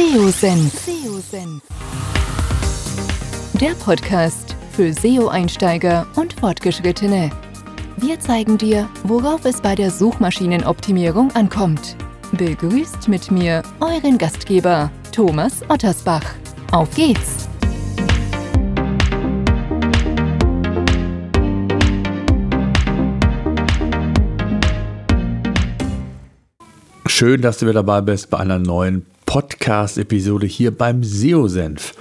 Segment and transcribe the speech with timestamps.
[0.00, 0.72] SEO-Senf.
[3.60, 7.28] Der Podcast für SEO-Einsteiger und Fortgeschrittene.
[7.98, 11.96] Wir zeigen dir, worauf es bei der Suchmaschinenoptimierung ankommt.
[12.32, 16.24] Begrüßt mit mir euren Gastgeber Thomas Ottersbach.
[16.72, 17.46] Auf geht's!
[27.06, 31.94] Schön, dass du wieder dabei bist bei einer neuen Podcast-Episode hier beim SEO-Senf.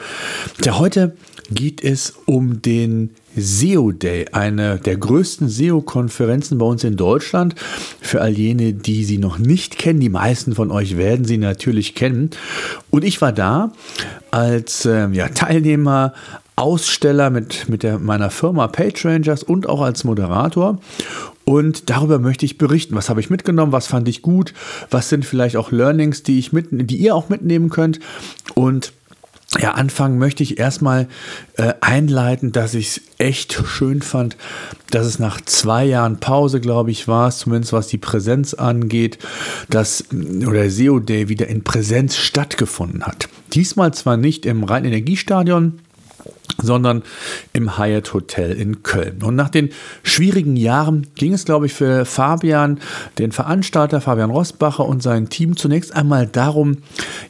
[0.66, 1.16] Ja, heute
[1.52, 7.54] geht es um den SEO Day, eine der größten SEO-Konferenzen bei uns in Deutschland.
[8.02, 11.94] Für all jene, die sie noch nicht kennen, die meisten von euch werden sie natürlich
[11.94, 12.32] kennen.
[12.90, 13.74] Und ich war da
[14.32, 16.16] als äh, ja, Teilnehmer,
[16.56, 20.80] Aussteller mit, mit der, meiner Firma PageRangers und auch als Moderator.
[21.50, 22.94] Und darüber möchte ich berichten.
[22.94, 23.72] Was habe ich mitgenommen?
[23.72, 24.54] Was fand ich gut?
[24.92, 28.00] Was sind vielleicht auch Learnings, die ich mit, die ihr auch mitnehmen könnt?
[28.54, 28.94] Und
[29.60, 31.08] ja, anfangen möchte ich erstmal
[31.56, 34.38] äh, einleiten, dass ich es echt schön fand,
[34.92, 39.18] dass es nach zwei Jahren Pause, glaube ich, war, zumindest was die Präsenz angeht,
[39.72, 40.04] dass
[40.46, 43.28] oder SEO Day wieder in Präsenz stattgefunden hat.
[43.54, 45.80] Diesmal zwar nicht im Rhein-Energiestadion,
[46.62, 47.04] sondern
[47.54, 49.24] im Hyatt Hotel in Köln.
[49.24, 49.70] Und nach den
[50.04, 52.80] schwierigen Jahren ging es, glaube ich, für Fabian,
[53.18, 56.78] den Veranstalter Fabian Rosbacher und sein Team zunächst einmal darum,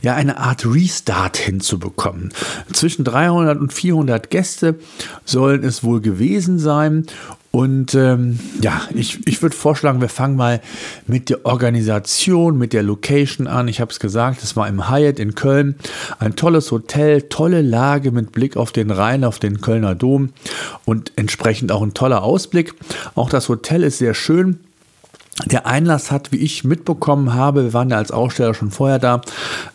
[0.02, 2.34] ja eine Art Restart hinzubekommen.
[2.74, 4.80] Zwischen 300 und 400 Gäste
[5.26, 7.06] sollen es wohl gewesen sein
[7.52, 10.62] und ähm, ja, ich, ich würde vorschlagen, wir fangen mal
[11.08, 13.68] mit der Organisation, mit der Location an.
[13.68, 15.76] Ich habe es gesagt, es war im Hyatt in Köln.
[16.20, 20.30] Ein tolles Hotel, tolle Lage mit Blick auf den Rhein, auf den Kölner Dom
[20.86, 22.76] und entsprechend auch ein toller Ausblick.
[23.16, 24.60] Auch das Hotel ist sehr schön.
[25.46, 29.22] Der Einlass hat, wie ich mitbekommen habe, wir waren ja als Aussteller schon vorher da,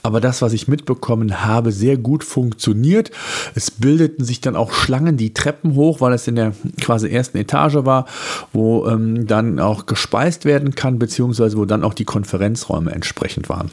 [0.02, 3.10] aber das, was ich mitbekommen habe, sehr gut funktioniert.
[3.54, 7.38] Es bildeten sich dann auch Schlangen die Treppen hoch, weil es in der quasi ersten
[7.38, 8.06] Etage war,
[8.52, 13.70] wo ähm, dann auch gespeist werden kann, beziehungsweise wo dann auch die Konferenzräume entsprechend waren.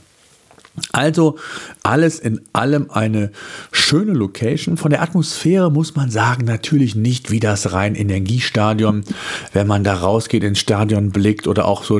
[0.93, 1.37] Also
[1.83, 3.31] alles in allem eine
[3.73, 4.77] schöne Location.
[4.77, 9.03] Von der Atmosphäre muss man sagen, natürlich nicht wie das rein Energiestadion,
[9.51, 11.99] wenn man da rausgeht ins Stadion blickt oder auch so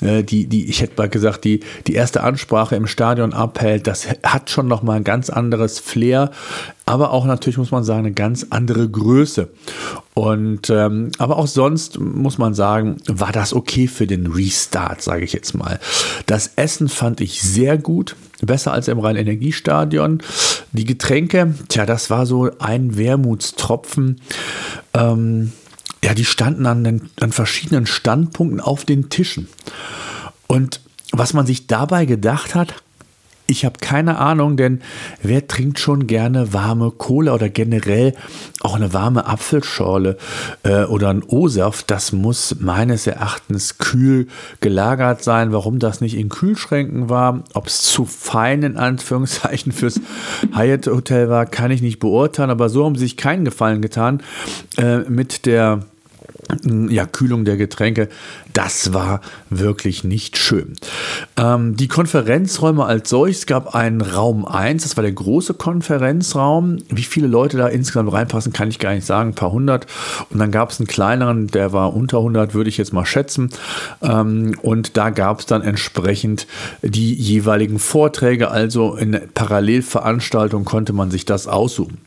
[0.00, 3.86] äh, die, die, ich hätte mal gesagt, die, die erste Ansprache im Stadion abhält.
[3.86, 6.30] Das hat schon nochmal ein ganz anderes Flair
[6.90, 9.48] aber auch natürlich muss man sagen, eine ganz andere Größe.
[10.12, 15.24] Und ähm, aber auch sonst muss man sagen, war das okay für den Restart, sage
[15.24, 15.78] ich jetzt mal.
[16.26, 20.20] Das Essen fand ich sehr gut, besser als im Rhein-Energiestadion.
[20.72, 24.20] Die Getränke, tja, das war so ein Wermutstropfen.
[24.92, 25.52] Ähm,
[26.02, 29.46] ja, die standen an, den, an verschiedenen Standpunkten auf den Tischen.
[30.48, 30.80] Und
[31.12, 32.82] was man sich dabei gedacht hat,
[33.50, 34.80] ich habe keine Ahnung, denn
[35.22, 38.14] wer trinkt schon gerne warme Cola oder generell
[38.60, 40.16] auch eine warme Apfelschorle
[40.62, 41.90] äh, oder ein O-Saft?
[41.90, 44.28] Das muss meines Erachtens kühl
[44.60, 45.52] gelagert sein.
[45.52, 50.00] Warum das nicht in Kühlschränken war, ob es zu fein in Anführungszeichen fürs
[50.54, 52.50] Hyatt Hotel war, kann ich nicht beurteilen.
[52.50, 54.22] Aber so haben sie sich keinen Gefallen getan
[54.78, 55.80] äh, mit der
[56.88, 58.08] ja, Kühlung der Getränke,
[58.52, 60.74] das war wirklich nicht schön.
[61.36, 66.78] Ähm, die Konferenzräume als solches gab einen Raum 1, das war der große Konferenzraum.
[66.88, 69.86] Wie viele Leute da insgesamt reinpassen, kann ich gar nicht sagen, ein paar hundert.
[70.30, 73.50] Und dann gab es einen kleineren, der war unter 100, würde ich jetzt mal schätzen.
[74.02, 76.46] Ähm, und da gab es dann entsprechend
[76.82, 81.98] die jeweiligen Vorträge, also in Parallelveranstaltungen konnte man sich das aussuchen.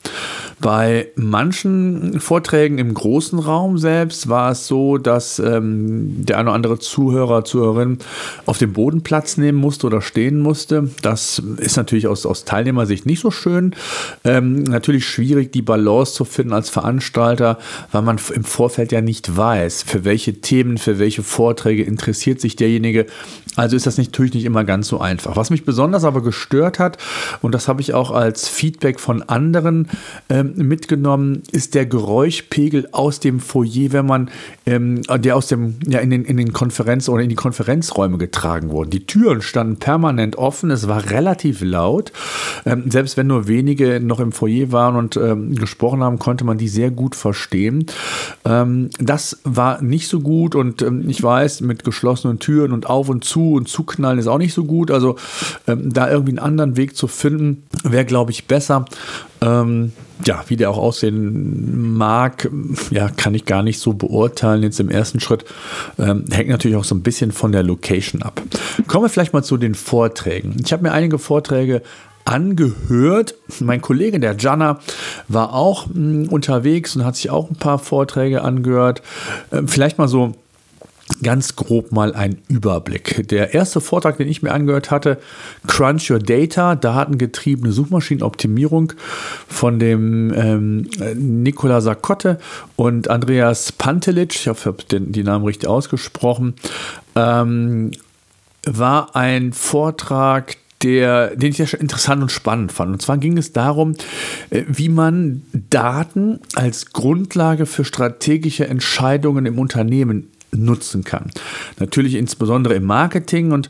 [0.63, 6.55] Bei manchen Vorträgen im großen Raum selbst war es so, dass ähm, der eine oder
[6.55, 7.97] andere Zuhörer, Zuhörerin
[8.45, 10.89] auf dem Boden Platz nehmen musste oder stehen musste.
[11.01, 13.75] Das ist natürlich aus, aus Teilnehmersicht nicht so schön.
[14.23, 17.57] Ähm, natürlich schwierig, die Balance zu finden als Veranstalter,
[17.91, 22.55] weil man im Vorfeld ja nicht weiß, für welche Themen, für welche Vorträge interessiert sich
[22.55, 23.05] derjenige.
[23.57, 25.35] Also ist das natürlich nicht immer ganz so einfach.
[25.35, 26.97] Was mich besonders aber gestört hat,
[27.41, 29.89] und das habe ich auch als Feedback von anderen
[30.29, 34.29] ähm, mitgenommen, ist der Geräuschpegel aus dem Foyer, wenn man
[34.65, 38.69] ähm, der aus dem, ja, in den, in den Konferenz- oder in die Konferenzräume getragen
[38.69, 38.89] wurde.
[38.89, 42.11] Die Türen standen permanent offen, es war relativ laut.
[42.65, 46.57] Ähm, selbst wenn nur wenige noch im Foyer waren und ähm, gesprochen haben, konnte man
[46.57, 47.85] die sehr gut verstehen.
[48.45, 53.09] Ähm, das war nicht so gut und ähm, ich weiß, mit geschlossenen Türen und auf
[53.09, 54.91] und zu und zuknallen ist auch nicht so gut.
[54.91, 55.17] Also
[55.67, 58.85] ähm, da irgendwie einen anderen Weg zu finden, wäre, glaube ich, besser.
[59.43, 59.91] Ähm,
[60.25, 62.49] ja, wie der auch aussehen mag,
[62.91, 65.43] ja, kann ich gar nicht so beurteilen jetzt im ersten Schritt.
[65.99, 68.41] Ähm, hängt natürlich auch so ein bisschen von der Location ab.
[68.87, 70.55] Kommen wir vielleicht mal zu den Vorträgen.
[70.63, 71.81] Ich habe mir einige Vorträge
[72.25, 73.35] angehört.
[73.59, 74.79] Mein Kollege, der Jana,
[75.27, 79.01] war auch mh, hm, unterwegs und hat sich auch ein paar Vorträge angehört.
[79.51, 80.33] Äh, vielleicht mal so
[81.21, 83.27] ganz grob mal ein Überblick.
[83.27, 85.19] Der erste Vortrag, den ich mir angehört hatte,
[85.67, 88.93] Crunch Your Data, datengetriebene Suchmaschinenoptimierung
[89.47, 92.39] von dem ähm, Nicola Sakotte
[92.75, 96.55] und Andreas Pantelic, ich hoffe, ich habe die Namen richtig ausgesprochen,
[97.15, 97.91] ähm,
[98.65, 102.93] war ein Vortrag, der, den ich sehr interessant und spannend fand.
[102.93, 103.95] Und zwar ging es darum,
[104.49, 111.31] äh, wie man Daten als Grundlage für strategische Entscheidungen im Unternehmen nutzen kann.
[111.79, 113.69] Natürlich insbesondere im Marketing und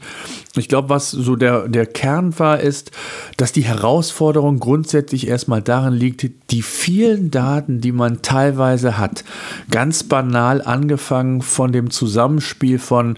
[0.56, 2.92] ich glaube, was so der, der Kern war, ist,
[3.38, 9.24] dass die Herausforderung grundsätzlich erstmal darin liegt, die vielen Daten, die man teilweise hat,
[9.72, 13.18] ganz banal angefangen von dem Zusammenspiel von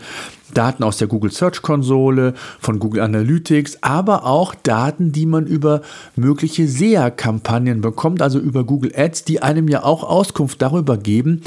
[0.54, 5.82] Daten aus der Google Search Konsole, von Google Analytics, aber auch Daten, die man über
[6.16, 11.42] mögliche SEA-Kampagnen bekommt, also über Google Ads, die einem ja auch Auskunft darüber geben,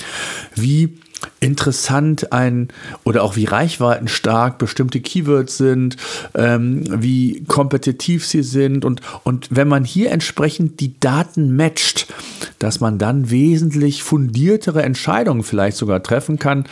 [0.55, 0.99] wie
[1.41, 2.69] interessant ein
[3.05, 5.97] oder auch wie reichweitenstark bestimmte Keywords sind,
[6.35, 12.07] ähm, wie kompetitiv sie sind und, und wenn man hier entsprechend die Daten matcht,
[12.59, 16.65] dass man dann wesentlich fundiertere Entscheidungen vielleicht sogar treffen kann,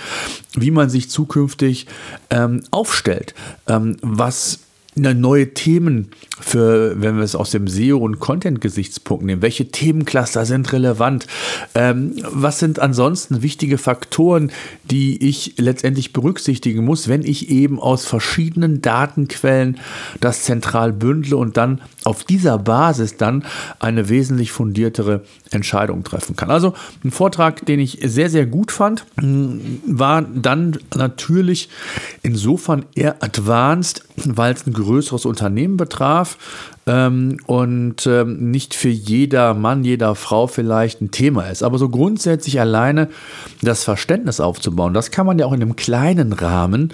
[0.54, 1.87] wie man sich zukünftig
[2.31, 3.34] ähm, aufstellt,
[3.66, 4.60] ähm, was
[4.96, 9.40] neue Themen für, wenn wir es aus dem SEO- und Content-Gesichtspunkt nehmen.
[9.40, 11.26] Welche Themencluster sind relevant?
[11.74, 14.52] Ähm, was sind ansonsten wichtige Faktoren,
[14.84, 19.78] die ich letztendlich berücksichtigen muss, wenn ich eben aus verschiedenen Datenquellen
[20.20, 23.44] das zentral bündle und dann auf dieser Basis dann
[23.78, 26.50] eine wesentlich fundiertere Entscheidung treffen kann.
[26.50, 31.70] Also ein Vortrag, den ich sehr, sehr gut fand, war dann natürlich
[32.22, 36.25] insofern eher advanced, weil es ein größeres Unternehmen betraf
[36.87, 41.62] ähm, und ähm, nicht für jeder Mann, jeder Frau vielleicht ein Thema ist.
[41.62, 43.08] Aber so grundsätzlich alleine
[43.62, 46.93] das Verständnis aufzubauen, das kann man ja auch in einem kleinen Rahmen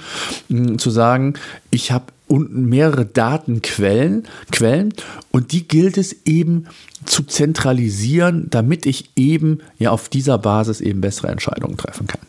[0.49, 1.34] mh, zu sagen,
[1.70, 4.94] ich habe unten mehrere Datenquellen Quellen,
[5.31, 6.67] und die gilt es eben
[7.05, 12.20] zu zentralisieren, damit ich eben ja auf dieser Basis eben bessere Entscheidungen treffen kann.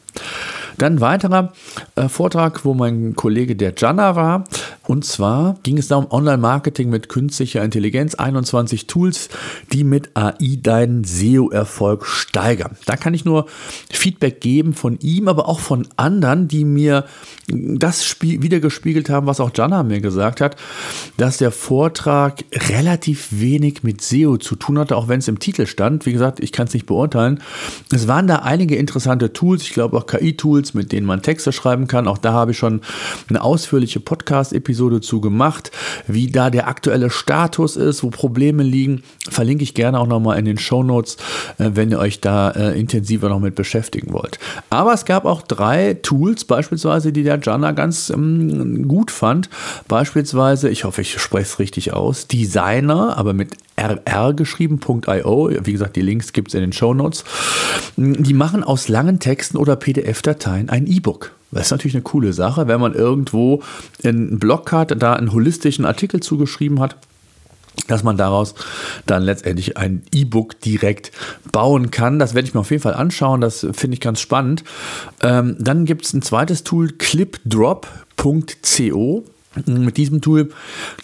[0.77, 1.53] Dann weiterer
[1.95, 4.43] äh, Vortrag, wo mein Kollege der Jana war.
[4.85, 9.29] Und zwar ging es da um Online-Marketing mit künstlicher Intelligenz, 21 Tools,
[9.71, 12.75] die mit AI deinen SEO-Erfolg steigern.
[12.85, 13.45] Da kann ich nur
[13.89, 17.05] Feedback geben von ihm, aber auch von anderen, die mir
[17.47, 20.55] das wiedergespiegelt haben, was auch Jana mir gesagt hat,
[21.17, 25.65] dass der Vortrag relativ wenig mit SEO zu tun hatte, auch wenn es im Titel
[25.65, 26.05] stand.
[26.05, 27.41] Wie gesagt, ich kann es nicht beurteilen.
[27.91, 31.87] Es waren da einige interessante Tools, ich glaube auch KI-Tools, mit denen man Texte schreiben
[31.87, 32.07] kann.
[32.07, 32.81] Auch da habe ich schon
[33.27, 35.71] eine ausführliche Podcast-Episode zu gemacht,
[36.07, 39.03] wie da der aktuelle Status ist, wo Probleme liegen.
[39.29, 41.17] Verlinke ich gerne auch nochmal in den Show Notes,
[41.57, 44.39] äh, wenn ihr euch da äh, intensiver noch mit beschäftigen wollt.
[44.69, 49.49] Aber es gab auch drei Tools, beispielsweise, die der der Jana ganz ähm, gut fand.
[49.87, 55.51] Beispielsweise, ich hoffe, ich spreche es richtig aus, Designer, aber mit rr geschrieben.io.
[55.63, 57.23] Wie gesagt, die Links gibt es in den Show Notes.
[57.97, 61.31] Die machen aus langen Texten oder PDF-Dateien ein E-Book.
[61.51, 63.61] Das ist natürlich eine coole Sache, wenn man irgendwo
[64.03, 66.97] einen Blog hat, da einen holistischen Artikel zugeschrieben hat
[67.87, 68.55] dass man daraus
[69.05, 71.11] dann letztendlich ein E-Book direkt
[71.51, 72.19] bauen kann.
[72.19, 73.41] Das werde ich mir auf jeden Fall anschauen.
[73.41, 74.63] Das finde ich ganz spannend.
[75.21, 79.25] Ähm, dann gibt es ein zweites Tool, clipdrop.co.
[79.65, 80.49] Mit diesem Tool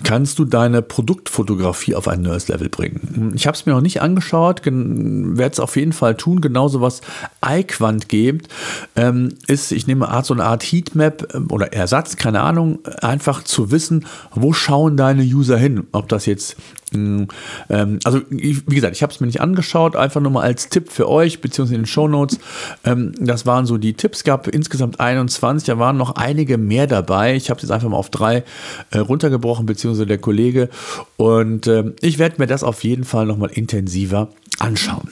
[0.03, 3.32] kannst du deine Produktfotografie auf ein neues Level bringen.
[3.36, 6.41] Ich habe es mir noch nicht angeschaut, werde es auf jeden Fall tun.
[6.41, 7.01] Genauso was
[7.46, 8.48] iQuant gibt,
[8.96, 13.44] ähm, ist, ich nehme Art so eine Art Heatmap ähm, oder Ersatz, keine Ahnung, einfach
[13.44, 15.88] zu wissen, wo schauen deine User hin.
[15.91, 16.56] Ob das jetzt
[16.91, 21.08] also, wie gesagt, ich habe es mir nicht angeschaut, einfach nur mal als Tipp für
[21.08, 22.39] euch, beziehungsweise in den Show Notes.
[22.84, 27.36] Ähm, das waren so die Tipps, gab insgesamt 21, da waren noch einige mehr dabei.
[27.36, 28.43] Ich habe es jetzt einfach mal auf drei
[28.91, 30.69] äh, runtergebrochen, beziehungsweise der Kollege.
[31.17, 34.29] Und ähm, ich werde mir das auf jeden Fall nochmal intensiver
[34.60, 35.10] anschauen.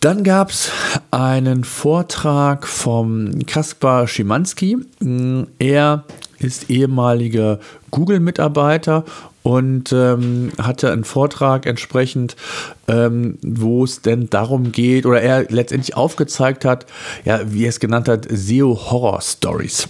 [0.00, 0.70] Dann gab es
[1.10, 4.78] einen Vortrag vom Kaspar Schimanski.
[5.00, 6.04] Hm, er
[6.38, 7.58] ist ehemaliger
[7.90, 9.04] Google-Mitarbeiter
[9.48, 12.36] und ähm, hatte einen Vortrag entsprechend,
[12.86, 16.84] ähm, wo es denn darum geht, oder er letztendlich aufgezeigt hat,
[17.24, 19.88] ja, wie er es genannt hat, SEO Horror Stories.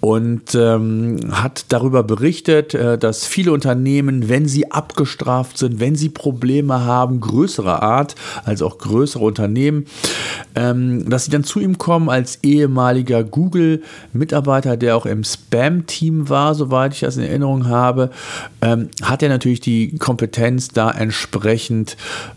[0.00, 6.08] Und ähm, hat darüber berichtet, äh, dass viele Unternehmen, wenn sie abgestraft sind, wenn sie
[6.08, 8.14] Probleme haben, größerer Art,
[8.44, 9.86] also auch größere Unternehmen,
[10.54, 16.54] ähm, dass sie dann zu ihm kommen als ehemaliger Google-Mitarbeiter, der auch im Spam-Team war,
[16.54, 18.10] soweit ich das in Erinnerung habe,
[18.62, 21.96] ähm, hat er natürlich die Kompetenz, da entsprechend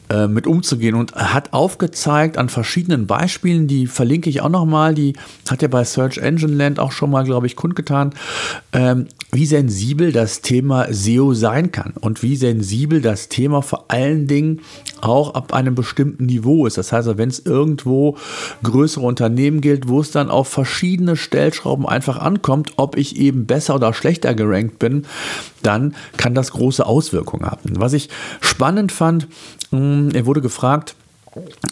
[0.10, 5.14] äh, mit umzugehen und hat aufgezeigt an verschiedenen Beispielen, die verlinke ich auch nochmal, die
[5.50, 8.14] hat er bei Search Engine Land auch schon mal, glaube ich, kundgetan,
[8.74, 14.28] ähm, wie sensibel das Thema SEO sein kann und wie sensibel das Thema vor allen
[14.28, 14.62] Dingen
[15.00, 16.78] auch ab einem bestimmten Niveau ist.
[16.78, 18.18] Das heißt, wenn es irgendwo
[18.64, 23.76] größere Unternehmen gilt, wo es dann auf verschiedene Stellschrauben einfach ankommt, ob ich eben besser
[23.76, 25.06] oder schlechter gerankt bin,
[25.64, 27.80] dann kann das große Auswirkungen haben.
[27.80, 28.10] Was ich
[28.42, 29.28] spannend fand,
[29.72, 30.96] hm, er wurde gefragt,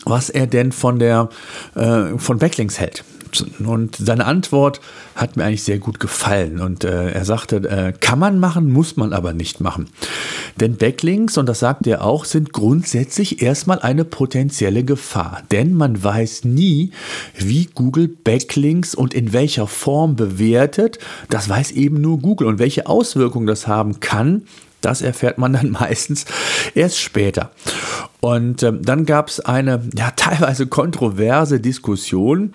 [0.06, 1.30] was er denn von der
[1.76, 3.04] äh, von Backlinks hält.
[3.60, 4.82] Und seine Antwort
[5.16, 6.60] hat mir eigentlich sehr gut gefallen.
[6.60, 9.90] Und äh, er sagte, äh, kann man machen, muss man aber nicht machen.
[10.60, 15.44] Denn Backlinks, und das sagt er auch, sind grundsätzlich erstmal eine potenzielle Gefahr.
[15.52, 16.92] Denn man weiß nie,
[17.38, 21.00] wie Google Backlinks und in welcher Form bewertet.
[21.30, 22.48] Das weiß eben nur Google.
[22.48, 24.44] Und welche Auswirkungen das haben kann,
[24.82, 26.26] das erfährt man dann meistens
[26.76, 27.52] erst später.
[28.22, 32.54] Und ähm, dann gab es eine ja, teilweise kontroverse Diskussion,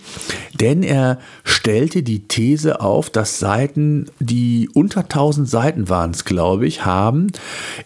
[0.52, 6.84] denn er stellte die These auf, dass Seiten, die unter 1000 Seiten waren glaube ich,
[6.84, 7.28] haben,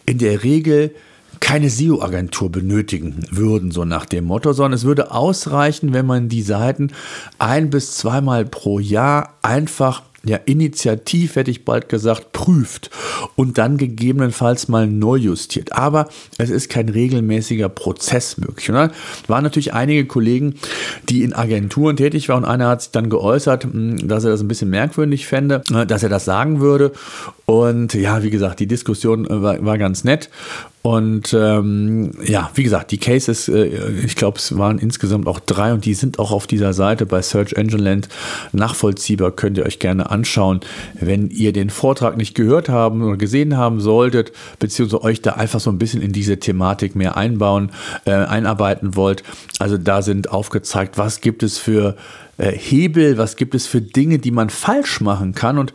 [0.05, 0.95] in der Regel
[1.41, 6.43] keine SEO-Agentur benötigen würden, so nach dem Motto, sondern es würde ausreichen, wenn man die
[6.43, 6.91] Seiten
[7.39, 12.91] ein bis zweimal pro Jahr einfach ja, initiativ, hätte ich bald gesagt, prüft
[13.35, 15.73] und dann gegebenenfalls mal neu justiert.
[15.73, 18.71] Aber es ist kein regelmäßiger Prozess möglich.
[18.71, 18.93] Oder?
[19.27, 20.55] Waren natürlich einige Kollegen,
[21.09, 24.41] die in Agenturen tätig waren und einer hat sich dann geäußert, hm, dass er das
[24.41, 26.93] ein bisschen merkwürdig fände, äh, dass er das sagen würde.
[27.47, 30.29] Und ja, wie gesagt, die Diskussion äh, war, war ganz nett.
[30.83, 33.67] Und ähm, ja, wie gesagt, die Cases, äh,
[34.05, 37.21] ich glaube, es waren insgesamt auch drei und die sind auch auf dieser Seite bei
[37.21, 38.09] Search Engine Land
[38.53, 39.33] nachvollziehbar.
[39.33, 40.61] Könnt ihr euch gerne anschauen,
[40.99, 45.61] wenn ihr den Vortrag nicht gehört haben oder gesehen haben solltet, beziehungsweise euch da einfach
[45.61, 47.73] so ein bisschen in diese Thematik mehr einbauen,
[48.05, 49.25] äh, einarbeiten wollt.
[49.59, 51.97] Also da sind aufgezeigt, was gibt es für
[52.39, 55.59] äh, Hebel, was gibt es für Dinge, die man falsch machen kann.
[55.59, 55.73] Und,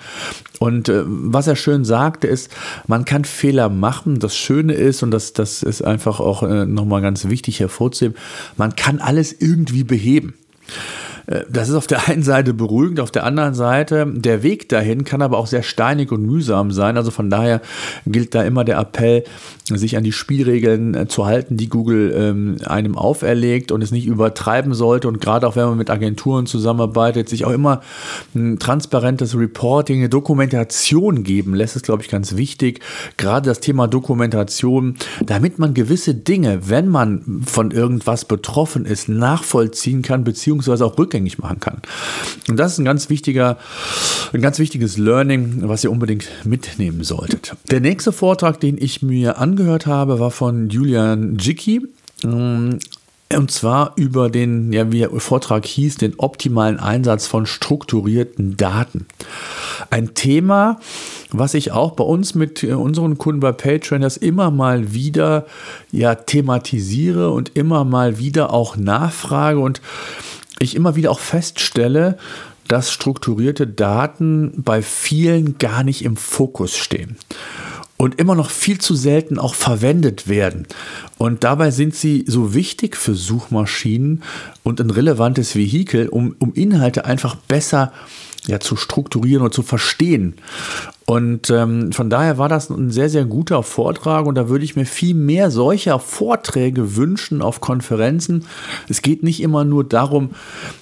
[0.59, 2.49] und äh, was er schön sagte, ist,
[2.87, 4.19] man kann Fehler machen.
[4.19, 8.17] Das Schöne ist, und das, das ist einfach auch äh, nochmal ganz wichtig hervorzuheben,
[8.57, 10.33] man kann alles irgendwie beheben.
[11.27, 15.03] Äh, das ist auf der einen Seite beruhigend, auf der anderen Seite, der Weg dahin
[15.03, 16.97] kann aber auch sehr steinig und mühsam sein.
[16.97, 17.61] Also von daher
[18.05, 19.23] gilt da immer der Appell,
[19.65, 24.05] sich an die Spielregeln äh, zu halten, die Google ähm, einem auferlegt und es nicht
[24.05, 25.07] übertreiben sollte.
[25.07, 27.81] Und gerade auch wenn man mit Agenturen zusammenarbeitet, sich auch immer
[28.35, 32.81] ein transparentes Reporting, eine Dokumentation geben lässt, ist, glaube ich, ganz wichtig.
[33.17, 40.01] Gerade das Thema Dokumentation, damit man gewisse Dinge, wenn man von irgendwas betroffen ist, nachvollziehen
[40.01, 41.77] kann, beziehungsweise auch rückgängig machen kann.
[42.49, 43.57] Und das ist ein ganz wichtiger,
[44.33, 47.55] ein ganz wichtiges Learning, was ihr unbedingt mitnehmen solltet.
[47.71, 51.85] Der nächste Vortrag, den ich mir an angehört habe, war von Julian Jicki.
[52.23, 52.79] Ähm,
[53.35, 59.05] und zwar über den, ja, wie der Vortrag hieß, den optimalen Einsatz von strukturierten Daten.
[59.89, 60.79] Ein Thema,
[61.31, 65.45] was ich auch bei uns mit äh, unseren Kunden bei PageRenders immer mal wieder
[65.91, 69.81] ja, thematisiere und immer mal wieder auch nachfrage und
[70.63, 72.17] ich immer wieder auch feststelle,
[72.67, 77.17] dass strukturierte Daten bei vielen gar nicht im Fokus stehen
[77.97, 80.67] und immer noch viel zu selten auch verwendet werden.
[81.17, 84.23] Und dabei sind sie so wichtig für Suchmaschinen
[84.63, 87.93] und ein relevantes Vehikel, um, um Inhalte einfach besser
[88.45, 90.35] ja, zu strukturieren und zu verstehen.
[91.05, 94.77] Und ähm, von daher war das ein sehr, sehr guter Vortrag und da würde ich
[94.77, 98.45] mir viel mehr solcher Vorträge wünschen auf Konferenzen.
[98.87, 100.31] Es geht nicht immer nur darum,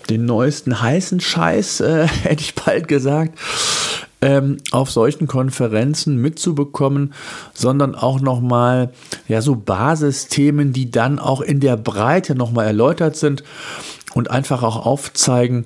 [0.09, 3.37] den neuesten heißen Scheiß, äh, hätte ich bald gesagt,
[4.21, 7.13] ähm, auf solchen Konferenzen mitzubekommen,
[7.55, 8.91] sondern auch nochmal
[9.27, 13.43] ja, so Basisthemen, die dann auch in der Breite nochmal erläutert sind
[14.13, 15.63] und einfach auch aufzeigen,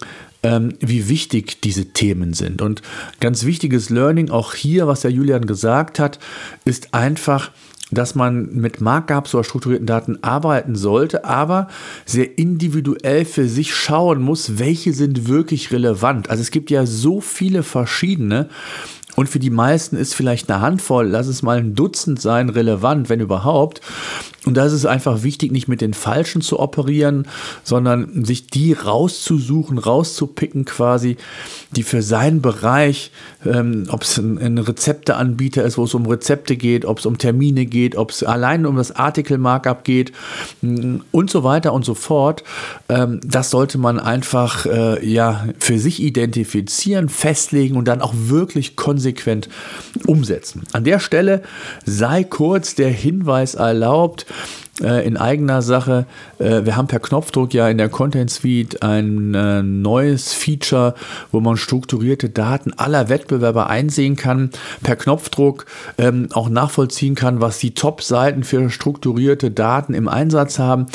[0.79, 2.61] wie wichtig diese Themen sind.
[2.61, 2.81] Und
[3.19, 6.19] ganz wichtiges Learning auch hier, was der Julian gesagt hat,
[6.65, 7.51] ist einfach,
[7.91, 11.67] dass man mit Markups oder strukturierten Daten arbeiten sollte, aber
[12.05, 16.29] sehr individuell für sich schauen muss, welche sind wirklich relevant.
[16.29, 18.49] Also es gibt ja so viele verschiedene
[19.15, 23.09] Und für die meisten ist vielleicht eine Handvoll, lass es mal ein Dutzend sein, relevant,
[23.09, 23.81] wenn überhaupt.
[24.45, 27.27] Und da ist es einfach wichtig, nicht mit den Falschen zu operieren,
[27.63, 31.17] sondern sich die rauszusuchen, rauszupicken quasi,
[31.71, 33.11] die für seinen Bereich,
[33.43, 37.17] ähm, ob es ein, ein Rezepteanbieter ist, wo es um Rezepte geht, ob es um
[37.17, 40.11] Termine geht, ob es allein um das Artikel-Markup geht
[40.61, 42.43] mm, und so weiter und so fort.
[42.87, 48.75] Ähm, das sollte man einfach äh, ja, für sich identifizieren, festlegen und dann auch wirklich
[48.75, 49.04] konsequent
[50.07, 50.63] umsetzen.
[50.71, 51.41] An der Stelle
[51.85, 54.25] sei kurz der Hinweis erlaubt,
[54.81, 56.05] äh, in eigener Sache.
[56.37, 60.95] Äh, wir haben per Knopfdruck ja in der Content Suite ein äh, neues Feature,
[61.31, 64.49] wo man strukturierte Daten aller Wettbewerber einsehen kann,
[64.83, 65.65] per Knopfdruck
[65.97, 70.87] ähm, auch nachvollziehen kann, was die Top-Seiten für strukturierte Daten im Einsatz haben.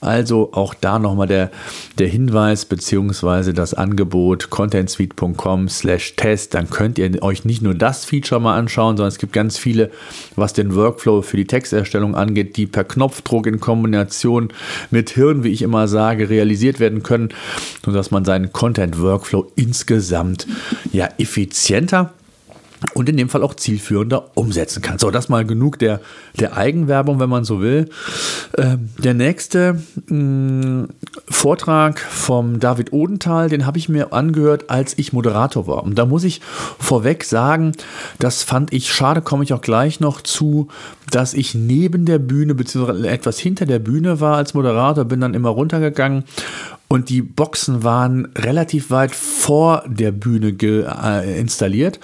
[0.00, 1.50] Also auch da nochmal der,
[1.98, 3.52] der Hinweis bzw.
[3.52, 6.54] das Angebot contentsuite.com slash test.
[6.54, 9.90] Dann könnt ihr euch nicht nur das Feature mal anschauen, sondern es gibt ganz viele,
[10.36, 14.48] was den Workflow für die Texterstellung angeht, die per Knopfdruck Knopfdruck in Kombination
[14.90, 17.30] mit Hirn, wie ich immer sage, realisiert werden können,
[17.84, 20.46] sodass man seinen Content-Workflow insgesamt
[20.92, 22.12] ja effizienter
[22.92, 24.98] und in dem Fall auch zielführender umsetzen kann.
[24.98, 26.00] So, das mal genug der,
[26.38, 27.88] der Eigenwerbung, wenn man so will.
[28.56, 30.88] Ähm, der nächste mh, mm,
[31.28, 35.82] Vortrag vom David Odenthal, den habe ich mir angehört, als ich Moderator war.
[35.82, 36.40] Und da muss ich
[36.78, 37.72] vorweg sagen,
[38.18, 40.68] das fand ich schade, komme ich auch gleich noch zu,
[41.10, 45.34] dass ich neben der Bühne beziehungsweise etwas hinter der Bühne war als Moderator, bin dann
[45.34, 46.24] immer runtergegangen
[46.88, 51.98] und die Boxen waren relativ weit vor der Bühne äh, installiert,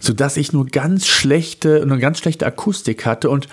[0.00, 3.48] sodass ich nur ganz schlechte, eine ganz schlechte Akustik hatte und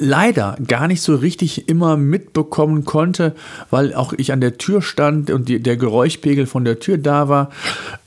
[0.00, 3.34] leider gar nicht so richtig immer mitbekommen konnte,
[3.70, 7.28] weil auch ich an der Tür stand und die, der Geräuschpegel von der Tür da
[7.28, 7.50] war,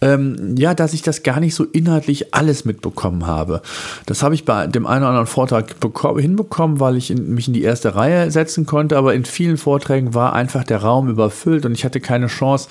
[0.02, 3.62] ähm, ja, dass ich das gar nicht so inhaltlich alles mitbekommen habe.
[4.06, 5.75] Das habe ich bei dem einen oder anderen Vortrag
[6.18, 10.13] hinbekommen, weil ich in, mich in die erste Reihe setzen konnte, aber in vielen Vorträgen
[10.13, 12.70] war einfach der Raum überfüllt und ich hatte keine Chance,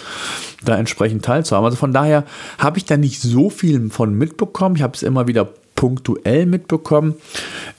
[0.65, 1.65] da entsprechend teilzuhaben.
[1.65, 2.25] Also von daher
[2.59, 4.52] habe ich da nicht so viel von mitbekommen.
[4.77, 7.17] Ich habe es immer wieder punktuell mitbekommen.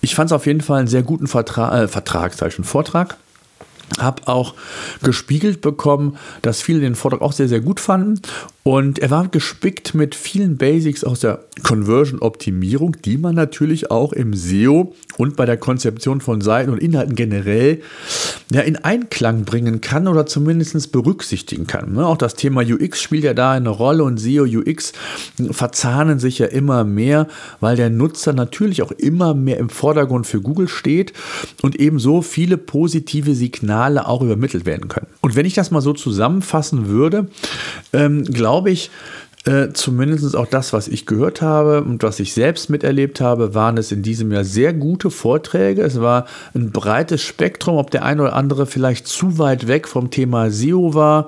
[0.01, 2.65] Ich fand es auf jeden Fall einen sehr guten Vertra äh, Vertrag, sag ich schon,
[2.65, 3.17] Vortrag.
[3.99, 4.55] Habe auch
[5.01, 8.21] gespiegelt bekommen, dass viele den Vortrag auch sehr, sehr gut fanden
[8.65, 14.33] und er war gespickt mit vielen Basics aus der Conversion-Optimierung, die man natürlich auch im
[14.33, 17.81] SEO und bei der Konzeption von Seiten und Inhalten generell
[18.53, 21.93] ja, in Einklang bringen kann oder zumindest berücksichtigen kann.
[21.93, 24.93] Ne, auch das Thema UX spielt ja da eine Rolle und SEO, UX
[25.51, 27.27] verzahnen sich ja immer mehr,
[27.59, 31.11] weil der Nutzer natürlich auch immer mehr im Vordergrund für Google steht
[31.61, 35.07] und ebenso viele positive Signale auch übermittelt werden können.
[35.21, 37.27] Und wenn ich das mal so zusammenfassen würde,
[37.91, 38.91] ähm, glaube glaube ich,
[39.45, 43.77] äh, zumindest auch das, was ich gehört habe und was ich selbst miterlebt habe, waren
[43.77, 45.81] es in diesem Jahr sehr gute Vorträge.
[45.81, 50.11] Es war ein breites Spektrum, ob der eine oder andere vielleicht zu weit weg vom
[50.11, 51.27] Thema SEO war.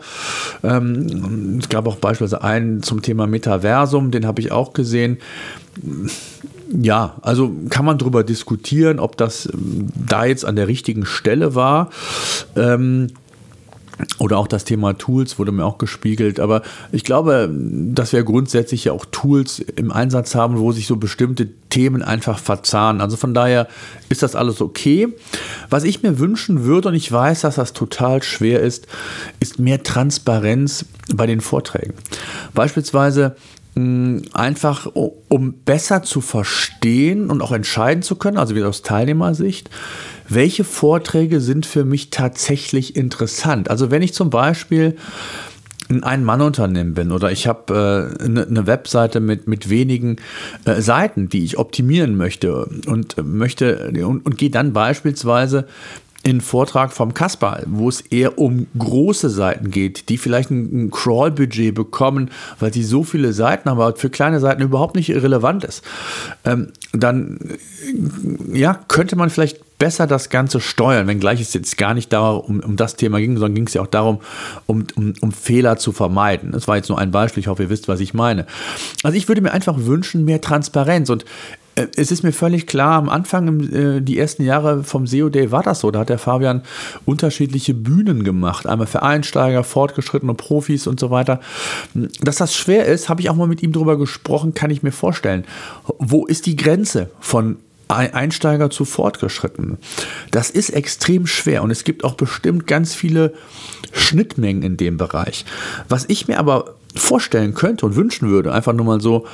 [0.64, 5.18] Ähm, es gab auch beispielsweise einen zum Thema Metaversum, den habe ich auch gesehen.
[6.82, 11.56] Ja, also kann man darüber diskutieren, ob das ähm, da jetzt an der richtigen Stelle
[11.56, 11.90] war.
[12.56, 13.08] Ähm,
[14.20, 16.40] oder auch das Thema Tools wurde mir auch gespiegelt.
[16.40, 20.98] Aber ich glaube, dass wir grundsätzlich ja auch Tools im Einsatz haben, wo sich so
[20.98, 23.00] bestimmte Themen einfach verzahnen.
[23.00, 23.68] Also von daher
[24.10, 25.08] ist das alles okay.
[25.70, 28.88] Was ich mir wünschen würde, und ich weiß, dass das total schwer ist,
[29.40, 31.94] ist mehr Transparenz bei den Vorträgen.
[32.54, 33.38] Beispielsweise
[33.76, 39.70] einfach um besser zu verstehen und auch entscheiden zu können, also wieder aus Teilnehmersicht,
[40.30, 43.70] welche Vorträge sind für mich tatsächlich interessant.
[43.70, 44.96] Also wenn ich zum Beispiel
[45.90, 50.16] ein Ein-Mann-Unternehmen bin oder ich habe äh, eine, eine Webseite mit, mit wenigen
[50.66, 55.68] äh, Seiten, die ich optimieren möchte und möchte und, und gehe dann beispielsweise
[56.26, 60.92] in Vortrag vom Kasper, wo es eher um große Seiten geht, die vielleicht ein, ein
[60.92, 65.64] Crawl-Budget bekommen, weil sie so viele Seiten haben, aber für kleine Seiten überhaupt nicht relevant
[65.64, 65.84] ist.
[66.44, 67.38] Ähm, dann
[68.52, 72.76] ja, könnte man vielleicht besser das Ganze steuern, wenngleich es jetzt gar nicht darum, um,
[72.76, 74.20] das Thema ging, sondern ging es ja auch darum,
[74.66, 76.54] um, um, um Fehler zu vermeiden.
[76.54, 78.48] Das war jetzt nur ein Beispiel, ich hoffe, ihr wisst, was ich meine.
[79.04, 81.26] Also ich würde mir einfach wünschen, mehr Transparenz und äh,
[81.76, 85.64] es ist mir völlig klar, am Anfang, äh, die ersten Jahre vom SEO Day war
[85.64, 85.92] das so.
[85.92, 86.62] Da hat der Fabian
[87.06, 88.66] unterschiedliche Bühnen gemacht.
[88.66, 91.42] Einmal für Einsteiger, fortgeschrittene Profis und so weiter.
[92.22, 94.92] Dass das schwer ist, habe ich auch mal mit ihm drüber gesprochen, kann ich mir
[94.92, 95.46] vorstellen.
[96.00, 97.58] Wo ist die Grenze von
[97.88, 99.78] Einsteiger zu fortgeschritten.
[100.32, 103.36] Das ist extrem schwer und es gibt auch bestimmt ganz viele
[103.92, 105.46] Schnittmengen in dem Bereich.
[105.88, 109.26] Was ich mir aber vorstellen könnte und wünschen würde, einfach nur mal so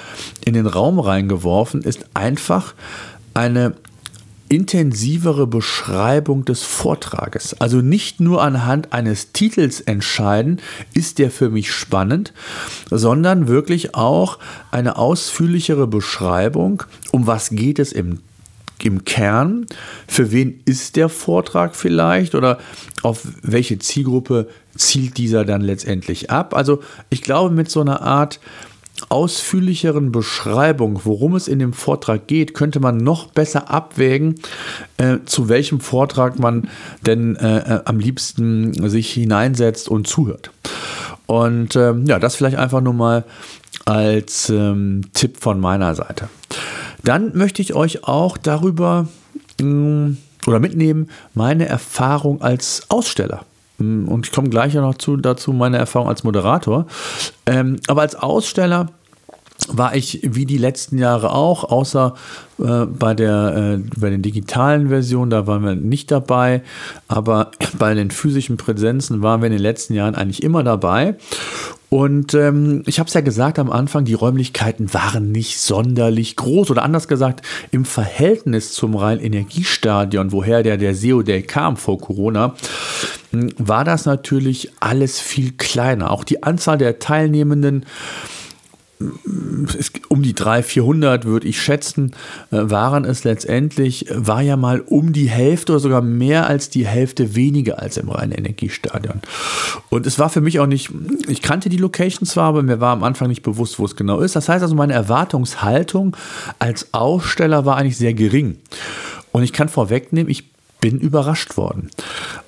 [0.45, 2.73] in den Raum reingeworfen, ist einfach
[3.33, 3.75] eine
[4.51, 7.55] intensivere Beschreibung des Vortrages.
[7.61, 10.59] Also nicht nur anhand eines Titels entscheiden,
[10.93, 12.33] ist der für mich spannend,
[12.89, 18.19] sondern wirklich auch eine ausführlichere Beschreibung, um was geht es im
[18.85, 19.65] im Kern,
[20.07, 22.59] für wen ist der Vortrag vielleicht oder
[23.03, 26.55] auf welche Zielgruppe zielt dieser dann letztendlich ab.
[26.55, 28.39] Also ich glaube, mit so einer Art
[29.09, 34.35] ausführlicheren Beschreibung, worum es in dem Vortrag geht, könnte man noch besser abwägen,
[34.97, 36.69] äh, zu welchem Vortrag man
[37.05, 40.51] denn äh, äh, am liebsten sich hineinsetzt und zuhört.
[41.25, 43.23] Und ähm, ja, das vielleicht einfach nur mal
[43.85, 46.29] als ähm, Tipp von meiner Seite.
[47.03, 49.07] Dann möchte ich euch auch darüber
[49.61, 50.11] mm,
[50.47, 53.45] oder mitnehmen, meine Erfahrung als Aussteller.
[53.77, 56.85] Mm, und ich komme gleich noch zu, dazu, meine Erfahrung als Moderator.
[57.45, 58.87] Ähm, aber als Aussteller
[59.67, 62.15] war ich wie die letzten Jahre auch, außer
[62.59, 66.63] äh, bei, der, äh, bei den digitalen Versionen, da waren wir nicht dabei,
[67.07, 71.15] aber bei den physischen Präsenzen waren wir in den letzten Jahren eigentlich immer dabei.
[71.93, 76.71] Und ähm, ich habe es ja gesagt am Anfang, die Räumlichkeiten waren nicht sonderlich groß
[76.71, 82.55] oder anders gesagt, im Verhältnis zum Rhein-Energiestadion, woher der, der SEO Day kam vor Corona,
[83.31, 86.11] hm, war das natürlich alles viel kleiner.
[86.11, 87.85] Auch die Anzahl der Teilnehmenden
[90.09, 92.11] um die 300, 400 würde ich schätzen,
[92.51, 96.85] äh, waren es letztendlich, war ja mal um die Hälfte oder sogar mehr als die
[96.85, 99.21] Hälfte weniger als im reinen Energiestadion.
[99.89, 100.91] Und es war für mich auch nicht,
[101.27, 104.19] ich kannte die Location zwar, aber mir war am Anfang nicht bewusst, wo es genau
[104.19, 104.35] ist.
[104.35, 106.15] Das heißt also, meine Erwartungshaltung
[106.59, 108.57] als Aussteller war eigentlich sehr gering.
[109.31, 111.89] Und ich kann vorwegnehmen, ich bin überrascht worden.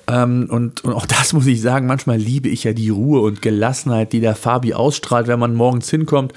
[0.06, 3.42] Ähm, und, und auch das muss ich sagen, manchmal liebe ich ja die Ruhe und
[3.42, 6.32] Gelassenheit, die der Fabi ausstrahlt, wenn man morgens hinkommt.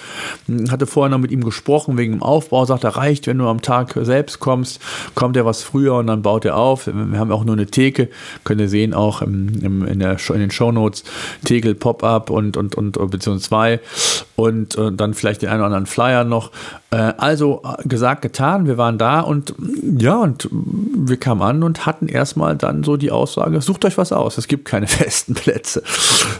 [0.47, 3.47] Ich hatte vorher noch mit ihm gesprochen wegen dem Aufbau, sagt er, reicht, wenn du
[3.47, 4.82] am Tag selbst kommst,
[5.15, 6.88] kommt er was früher und dann baut er auf.
[6.88, 8.10] Wir haben auch nur eine Theke,
[8.43, 11.03] könnt ihr sehen, auch im, im, in, der, in den Shownotes,
[11.43, 13.80] Tegel, Pop-Up und, und, und, beziehungsweise zwei
[14.36, 16.51] und, und äh, dann vielleicht den einen oder anderen Flyer noch.
[16.91, 19.53] Äh, also äh, gesagt, getan, wir waren da und
[19.99, 24.12] ja, und wir kamen an und hatten erstmal dann so die Aussage, sucht euch was
[24.12, 25.84] aus, es gibt keine festen Plätze.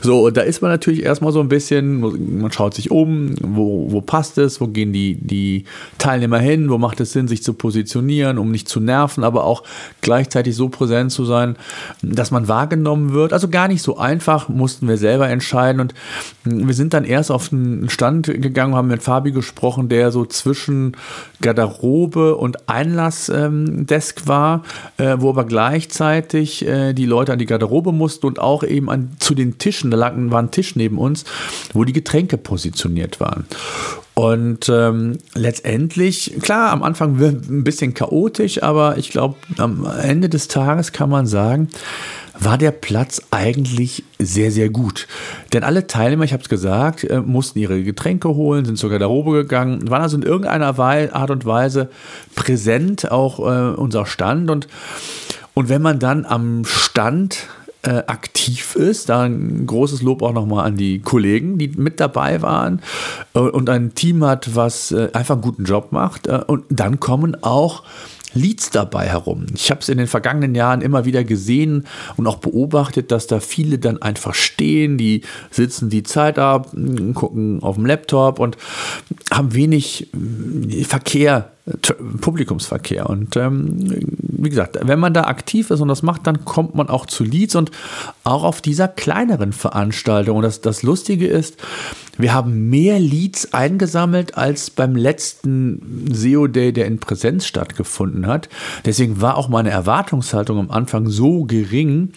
[0.02, 3.92] So, und da ist man natürlich erstmal so ein bisschen, man schaut sich um, wo,
[3.92, 5.66] wo passt es, wo gehen die, die
[5.98, 9.64] Teilnehmer hin, wo macht es Sinn, sich zu positionieren, um nicht zu nerven, aber auch
[10.02, 11.56] gleichzeitig so präsent zu sein,
[12.02, 13.34] dass man wahrgenommen wird.
[13.34, 15.94] Also gar nicht so einfach, mussten wir selber entscheiden und
[16.44, 20.96] wir sind dann erst auf den Stand gegangen, haben mit Fabi gesprochen, der so zwischen
[21.42, 24.64] Garderobe und Einlassdesk ähm, war,
[24.98, 29.12] äh, wo aber gleichzeitig äh, die Leute an die Garderobe mussten und auch eben an,
[29.20, 31.26] zu den Tischen, da lag, war ein Tisch neben uns,
[31.74, 33.46] wo die Getränke positioniert waren.
[34.18, 40.28] Und ähm, letztendlich, klar, am Anfang wird ein bisschen chaotisch, aber ich glaube, am Ende
[40.28, 41.68] des Tages kann man sagen,
[42.40, 45.08] war der Platz eigentlich sehr, sehr gut.
[45.54, 49.34] Denn alle Teilnehmer, ich habe es gesagt, äh, mussten ihre Getränke holen, sind zur Garderobe
[49.34, 51.92] gegangen, waren also in irgendeiner Art und Weise
[52.34, 54.50] präsent, auch äh, unser Stand.
[54.50, 54.68] Und
[55.54, 57.48] und wenn man dann am Stand
[57.84, 62.42] äh, aktiv ist, da ein großes Lob auch nochmal an die Kollegen, die mit dabei
[62.42, 62.82] waren
[63.34, 66.28] äh, und ein Team hat, was äh, einfach einen guten Job macht.
[66.28, 67.84] Äh, und dann kommen auch
[68.34, 69.46] Leads dabei herum.
[69.56, 71.86] Ich habe es in den vergangenen Jahren immer wieder gesehen
[72.18, 76.72] und auch beobachtet, dass da viele dann einfach stehen, die sitzen die Zeit ab,
[77.14, 78.58] gucken auf dem Laptop und
[79.32, 81.52] haben wenig äh, Verkehr
[82.22, 83.10] Publikumsverkehr.
[83.10, 83.76] Und ähm,
[84.22, 87.24] wie gesagt, wenn man da aktiv ist und das macht, dann kommt man auch zu
[87.24, 87.72] Leads und
[88.24, 90.38] auch auf dieser kleineren Veranstaltung.
[90.38, 91.58] Und das, das Lustige ist,
[92.18, 98.50] wir haben mehr Leads eingesammelt als beim letzten SEO Day, der in Präsenz stattgefunden hat.
[98.86, 102.14] Deswegen war auch meine Erwartungshaltung am Anfang so gering.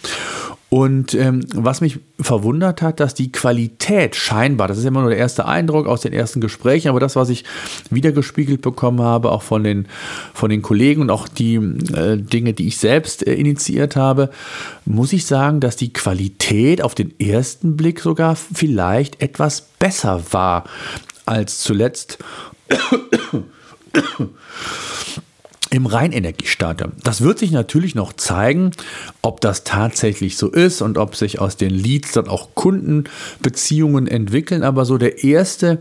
[0.71, 5.19] Und ähm, was mich verwundert hat, dass die Qualität scheinbar, das ist immer nur der
[5.19, 7.45] erste Eindruck aus den ersten Gesprächen, aber das, was ich
[7.91, 9.89] wiedergespiegelt bekommen habe, auch von den,
[10.33, 14.31] von den Kollegen und auch die äh, Dinge, die ich selbst äh, initiiert habe,
[14.85, 20.65] muss ich sagen, dass die Qualität auf den ersten Blick sogar vielleicht etwas besser war
[21.27, 22.19] als zuletzt
[25.71, 26.93] im Rheinenergiestadion.
[27.03, 28.73] Das wird sich natürlich noch zeigen,
[29.23, 34.65] ob das tatsächlich so ist und ob sich aus den Leads dann auch Kundenbeziehungen entwickeln.
[34.65, 35.79] Aber so der erste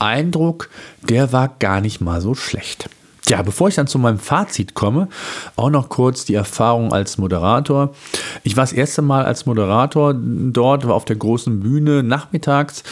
[0.00, 0.68] Eindruck,
[1.08, 2.90] der war gar nicht mal so schlecht.
[3.28, 5.08] Ja, bevor ich dann zu meinem Fazit komme,
[5.54, 7.94] auch noch kurz die Erfahrung als Moderator.
[8.42, 12.82] Ich war das erste Mal als Moderator dort, war auf der großen Bühne nachmittags,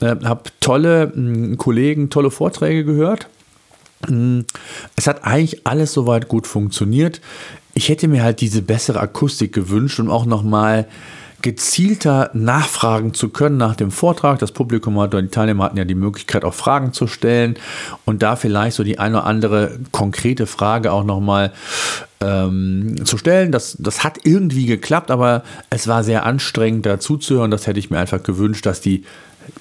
[0.00, 3.28] äh, habe tolle mh, Kollegen, tolle Vorträge gehört.
[4.96, 7.20] Es hat eigentlich alles soweit gut funktioniert.
[7.74, 10.88] Ich hätte mir halt diese bessere Akustik gewünscht und auch nochmal mal
[11.42, 14.38] gezielter nachfragen zu können nach dem Vortrag.
[14.38, 17.56] Das Publikum hat, die Teilnehmer hatten ja die Möglichkeit, auch Fragen zu stellen
[18.04, 21.52] und da vielleicht so die eine oder andere konkrete Frage auch nochmal
[22.20, 23.50] ähm, zu stellen.
[23.50, 27.50] Das, das hat irgendwie geklappt, aber es war sehr anstrengend, da zuzuhören.
[27.50, 29.04] Das hätte ich mir einfach gewünscht, dass die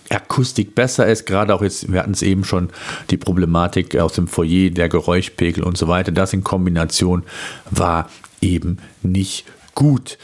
[0.10, 2.70] Akustik besser ist, gerade auch jetzt, wir hatten es eben schon,
[3.10, 7.24] die Problematik aus dem Foyer, der Geräuschpegel und so weiter, das in Kombination
[7.70, 8.10] war
[8.42, 10.18] eben nicht gut.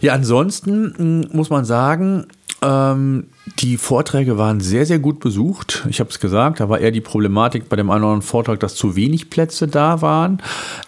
[0.00, 2.26] Ja, ansonsten hm, muss man sagen,
[2.66, 3.28] ähm,
[3.60, 5.86] die Vorträge waren sehr, sehr gut besucht.
[5.88, 8.58] Ich habe es gesagt, da war eher die Problematik bei dem einen oder anderen Vortrag,
[8.58, 10.42] dass zu wenig Plätze da waren.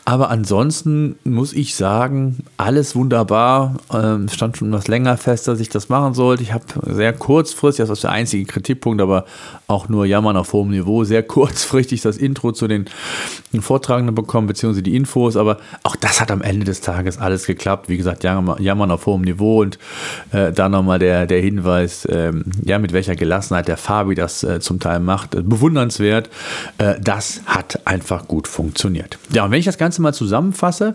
[0.04, 3.76] Aber ansonsten muss ich sagen, alles wunderbar.
[3.92, 6.42] Ähm, stand schon was länger fest, dass ich das machen sollte.
[6.42, 9.24] Ich habe sehr kurzfristig, das ist der einzige Kritikpunkt, aber
[9.68, 12.86] auch nur jammern auf hohem Niveau, sehr kurzfristig das Intro zu den,
[13.52, 15.36] den Vortragenden bekommen, beziehungsweise die Infos.
[15.36, 17.88] Aber auch das hat am Ende des Tages alles geklappt.
[17.88, 19.78] Wie gesagt, jammern auf hohem Niveau und
[20.32, 21.67] äh, da nochmal der, der Hinweis,
[22.08, 26.30] ähm, ja, mit welcher Gelassenheit der Fabi das äh, zum Teil macht, äh, bewundernswert.
[26.78, 29.18] Äh, das hat einfach gut funktioniert.
[29.32, 30.94] Ja, und wenn ich das Ganze mal zusammenfasse,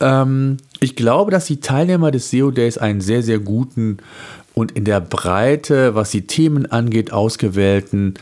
[0.00, 3.98] ähm, ich glaube, dass die Teilnehmer des SEO Days einen sehr, sehr guten
[4.54, 8.14] und in der Breite, was die Themen angeht, ausgewählten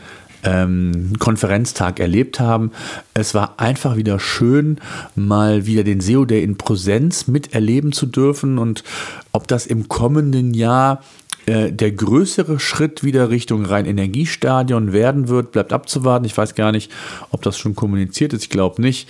[0.45, 2.71] ähm, Konferenztag erlebt haben.
[3.13, 4.79] Es war einfach wieder schön,
[5.15, 8.83] mal wieder den SEO Day in Präsenz miterleben zu dürfen und
[9.31, 11.01] ob das im kommenden Jahr
[11.45, 16.25] äh, der größere Schritt wieder Richtung Rhein-Energiestadion werden wird, bleibt abzuwarten.
[16.25, 16.91] Ich weiß gar nicht,
[17.31, 18.43] ob das schon kommuniziert ist.
[18.43, 19.07] Ich glaube nicht.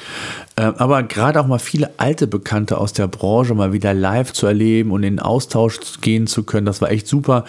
[0.56, 4.48] Äh, aber gerade auch mal viele alte Bekannte aus der Branche mal wieder live zu
[4.48, 7.46] erleben und in Austausch gehen zu können, das war echt super.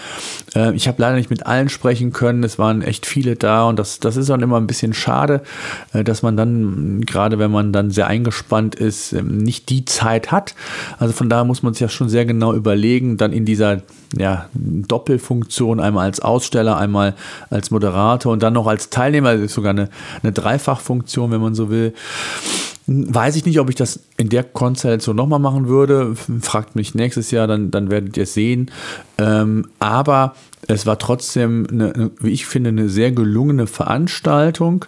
[0.55, 2.45] Äh, ich habe leider nicht mit allen sprechen können.
[2.45, 5.43] Es waren echt viele da und das, das ist dann immer ein bisschen schade,
[5.93, 10.55] dass man dann, gerade wenn man dann sehr eingespannt ist, ähm, nicht die Zeit hat.
[10.99, 13.83] Also von daher muss man sich ja schon sehr genau überlegen, dann in dieser
[14.17, 17.15] ja, Doppelfunktion, einmal als Aussteller, einmal
[17.51, 19.89] als Moderator und dann noch als Teilnehmer, das ist sogar eine,
[20.23, 21.95] eine Dreifachfunktion, wenn man so will.
[22.89, 26.15] Weiß ich nicht, ob ich das in der Konstellation nochmal machen würde.
[26.41, 28.71] Fragt mich nächstes Jahr, dann, dann werdet ihr es sehen.
[29.19, 30.37] Ähm, aber
[30.69, 34.85] es war trotzdem, eine, wie ich finde, eine sehr gelungene Veranstaltung.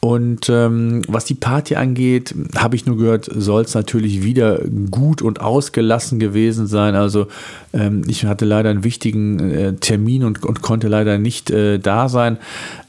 [0.00, 5.22] Und ähm, was die Party angeht, habe ich nur gehört, soll es natürlich wieder gut
[5.22, 6.94] und ausgelassen gewesen sein.
[6.94, 7.28] Also
[7.72, 12.08] ähm, ich hatte leider einen wichtigen äh, Termin und, und, konnte leider nicht äh, da
[12.08, 12.38] sein.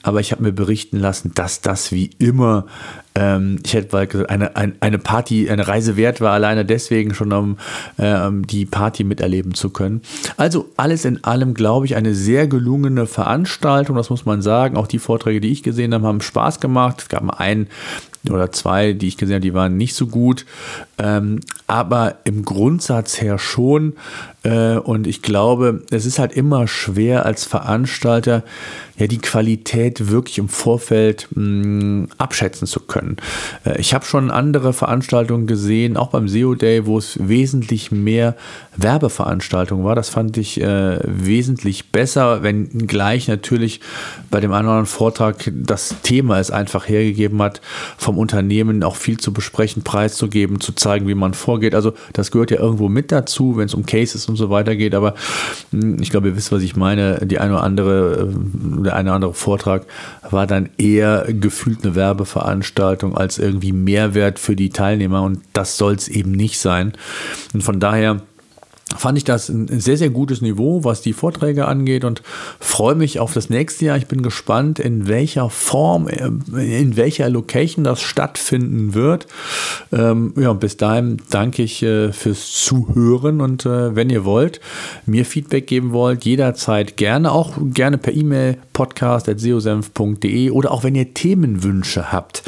[0.03, 2.65] Aber ich habe mir berichten lassen, dass das wie immer
[3.17, 7.57] ähm, ich hätte gesagt, eine, eine Party, eine Reise wert war, alleine deswegen schon, um
[7.97, 10.01] ähm, die Party miterleben zu können.
[10.37, 14.77] Also alles in allem, glaube ich, eine sehr gelungene Veranstaltung, das muss man sagen.
[14.77, 17.01] Auch die Vorträge, die ich gesehen habe, haben Spaß gemacht.
[17.01, 17.67] Es gab mal einen
[18.29, 20.45] oder zwei, die ich gesehen habe, die waren nicht so gut.
[20.97, 23.93] Ähm, aber im Grundsatz her schon.
[24.47, 28.43] Äh, und ich glaube, es ist halt immer schwer als Veranstalter,
[28.97, 33.17] ja, die Qualität wirklich im Vorfeld mh, mm, abschätzen zu können.
[33.65, 38.35] Äh, ich habe schon andere Veranstaltungen gesehen, auch beim SEO Day, wo es wesentlich mehr
[38.77, 39.95] Werbeveranstaltungen war.
[39.95, 43.81] Das fand ich äh, wesentlich besser, wenn gleich natürlich
[44.31, 47.61] bei dem einen oder anderen Vortrag das Thema es einfach hergegeben hat,
[47.97, 51.75] vom Unternehmen auch viel zu besprechen, preiszugeben, zu zeigen, wie man vorgeht.
[51.75, 54.95] Also das gehört ja irgendwo mit dazu, wenn es um Cases und so weiter geht.
[54.95, 55.15] Aber
[55.71, 57.25] hm, ich glaube, ihr wisst, was ich meine.
[57.25, 59.85] Die eine oder andere, äh, der eine oder andere Vortrag
[60.29, 65.21] war dann eher gefühlt eine Werbeveranstaltung als irgendwie Mehrwert für die Teilnehmer.
[65.23, 66.93] Und das soll es eben nicht sein.
[67.53, 68.21] Und von daher
[68.95, 72.21] fand ich das ein sehr, sehr gutes Niveau, was die Vorträge angeht und
[72.59, 73.97] freue mich auf das nächste Jahr.
[73.97, 79.27] Ich bin gespannt, in welcher Form, äh, in welcher Location das stattfinden wird.
[79.91, 84.61] Ähm, ja, bis dahin danke ich äh, fürs Zuhören und äh, wenn ihr wollt,
[85.05, 91.13] mir Feedback geben wollt, jederzeit gerne, auch gerne per E-Mail podcast.seosenf.de oder auch wenn ihr
[91.13, 92.43] Themenwünsche habt,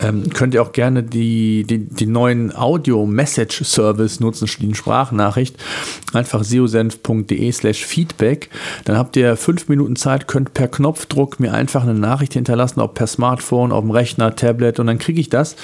[0.00, 5.56] ähm, könnt ihr auch gerne die, die, die neuen Audio-Message-Service nutzen, die Sprachnachricht
[6.12, 8.50] Einfach seosenf.de slash Feedback.
[8.84, 12.94] Dann habt ihr fünf Minuten Zeit, könnt per Knopfdruck mir einfach eine Nachricht hinterlassen, ob
[12.94, 15.56] per Smartphone, auf dem Rechner, Tablet und dann kriege ich das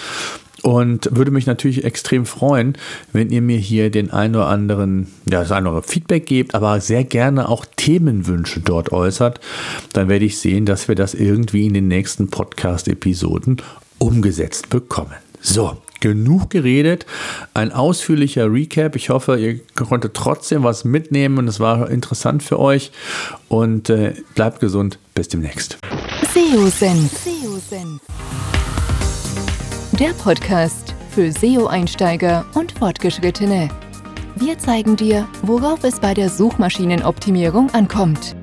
[0.63, 2.77] und würde mich natürlich extrem freuen,
[3.13, 6.55] wenn ihr mir hier den ein oder anderen, ja, das ein oder andere Feedback gebt,
[6.55, 9.41] aber sehr gerne auch Themenwünsche dort äußert.
[9.93, 13.63] Dann werde ich sehen, dass wir das irgendwie in den nächsten Podcast-Episoden
[13.99, 15.15] umgesetzt bekommen.
[15.41, 17.07] So, genug geredet.
[17.55, 18.97] Ein ausführlicher Recap.
[18.97, 22.93] Ich hoffe, ihr konntet trotzdem was mitnehmen und es war interessant für euch.
[23.49, 24.99] Und äh, bleibt gesund.
[25.15, 25.79] Bis demnächst.
[26.33, 27.29] SEO-Senf.
[29.99, 33.69] Der Podcast für SEO-Einsteiger und Fortgeschrittene.
[34.37, 38.37] Wir zeigen dir, worauf es bei der Suchmaschinenoptimierung ankommt.